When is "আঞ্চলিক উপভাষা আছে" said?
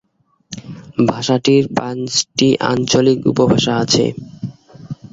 2.69-4.05